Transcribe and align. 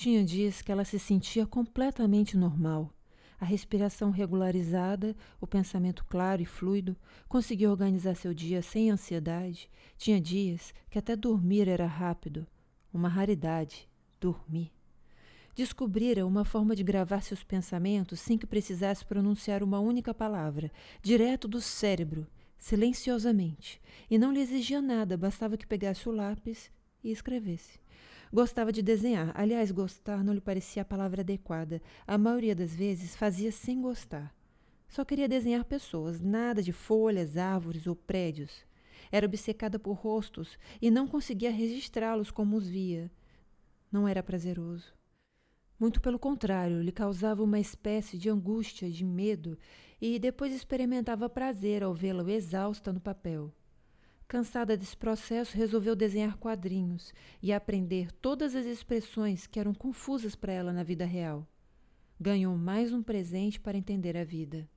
Tinha 0.00 0.24
dias 0.24 0.62
que 0.62 0.72
ela 0.72 0.82
se 0.82 0.98
sentia 0.98 1.46
completamente 1.46 2.34
normal. 2.34 2.90
A 3.38 3.44
respiração 3.44 4.10
regularizada, 4.10 5.14
o 5.38 5.46
pensamento 5.46 6.06
claro 6.06 6.40
e 6.40 6.46
fluido, 6.46 6.96
conseguia 7.28 7.70
organizar 7.70 8.14
seu 8.14 8.32
dia 8.32 8.62
sem 8.62 8.90
ansiedade. 8.90 9.68
Tinha 9.98 10.18
dias 10.18 10.72
que 10.88 10.98
até 10.98 11.14
dormir 11.14 11.68
era 11.68 11.84
rápido. 11.84 12.46
Uma 12.90 13.10
raridade, 13.10 13.86
dormir. 14.18 14.72
Descobrira 15.54 16.26
uma 16.26 16.46
forma 16.46 16.74
de 16.74 16.82
gravar 16.82 17.20
seus 17.20 17.44
pensamentos 17.44 18.20
sem 18.20 18.38
que 18.38 18.46
precisasse 18.46 19.04
pronunciar 19.04 19.62
uma 19.62 19.80
única 19.80 20.14
palavra, 20.14 20.72
direto 21.02 21.46
do 21.46 21.60
cérebro, 21.60 22.26
silenciosamente, 22.56 23.78
e 24.10 24.16
não 24.16 24.32
lhe 24.32 24.40
exigia 24.40 24.80
nada, 24.80 25.18
bastava 25.18 25.58
que 25.58 25.66
pegasse 25.66 26.08
o 26.08 26.12
lápis 26.12 26.70
e 27.04 27.10
escrevesse. 27.10 27.78
Gostava 28.32 28.70
de 28.70 28.80
desenhar. 28.80 29.32
Aliás, 29.34 29.72
gostar 29.72 30.22
não 30.22 30.32
lhe 30.32 30.40
parecia 30.40 30.82
a 30.82 30.84
palavra 30.84 31.22
adequada. 31.22 31.82
A 32.06 32.16
maioria 32.16 32.54
das 32.54 32.74
vezes 32.74 33.16
fazia 33.16 33.50
sem 33.50 33.80
gostar. 33.80 34.32
Só 34.88 35.04
queria 35.04 35.28
desenhar 35.28 35.64
pessoas, 35.64 36.20
nada 36.20 36.62
de 36.62 36.72
folhas, 36.72 37.36
árvores 37.36 37.86
ou 37.86 37.96
prédios. 37.96 38.64
Era 39.10 39.26
obcecada 39.26 39.78
por 39.78 39.94
rostos 39.94 40.56
e 40.80 40.90
não 40.90 41.08
conseguia 41.08 41.50
registrá-los 41.50 42.30
como 42.30 42.56
os 42.56 42.68
via. 42.68 43.10
Não 43.90 44.06
era 44.06 44.22
prazeroso. 44.22 44.94
Muito 45.78 46.00
pelo 46.00 46.18
contrário, 46.18 46.82
lhe 46.82 46.92
causava 46.92 47.42
uma 47.42 47.58
espécie 47.58 48.18
de 48.18 48.28
angústia, 48.28 48.90
de 48.90 49.04
medo, 49.04 49.58
e 50.00 50.18
depois 50.18 50.54
experimentava 50.54 51.28
prazer 51.28 51.82
ao 51.82 51.94
vê-la 51.94 52.30
exausta 52.30 52.92
no 52.92 53.00
papel. 53.00 53.52
Cansada 54.30 54.76
desse 54.76 54.96
processo, 54.96 55.56
resolveu 55.56 55.96
desenhar 55.96 56.36
quadrinhos 56.36 57.12
e 57.42 57.52
aprender 57.52 58.12
todas 58.12 58.54
as 58.54 58.64
expressões 58.64 59.44
que 59.44 59.58
eram 59.58 59.74
confusas 59.74 60.36
para 60.36 60.52
ela 60.52 60.72
na 60.72 60.84
vida 60.84 61.04
real. 61.04 61.44
Ganhou 62.20 62.56
mais 62.56 62.92
um 62.92 63.02
presente 63.02 63.58
para 63.58 63.76
entender 63.76 64.16
a 64.16 64.22
vida. 64.22 64.70